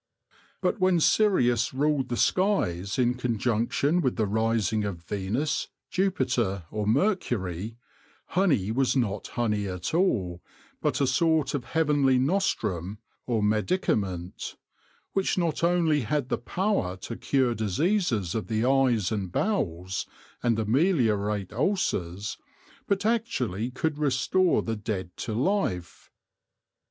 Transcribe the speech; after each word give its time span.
But 0.61 0.79
when 0.79 0.99
Sirius 0.99 1.75
ruled 1.75 2.09
the 2.09 2.17
skies 2.17 2.97
in 2.97 3.13
conjunction 3.13 4.01
with 4.01 4.15
the 4.15 4.25
rising 4.25 4.83
of 4.83 5.03
Venus, 5.03 5.67
Jupiter, 5.91 6.63
or 6.71 6.87
Mercury, 6.87 7.77
honey 8.29 8.71
was 8.71 8.95
not 8.95 9.27
honey 9.37 9.67
at 9.67 9.93
all, 9.93 10.41
but 10.81 11.01
a 11.01 11.05
sort 11.05 11.53
of 11.53 11.65
heavenly 11.65 12.17
nostrum 12.17 12.97
or 13.27 13.43
medicament, 13.43 14.55
which 15.13 15.37
not 15.37 15.63
only 15.63 15.99
had 16.01 16.29
the 16.29 16.37
power 16.39 16.97
to 16.97 17.15
cure 17.15 17.53
diseases 17.53 18.33
of 18.33 18.47
the 18.47 18.65
eyes 18.65 19.11
and 19.11 19.31
bowels, 19.31 20.07
and 20.41 20.57
ameliorate 20.57 21.53
ulcers, 21.53 22.39
but 22.87 23.05
actually 23.05 23.69
could 23.69 23.99
restore 23.99 24.63
the 24.63 24.75
dead 24.75 25.15
to 25.17 25.35
life. 25.35 26.09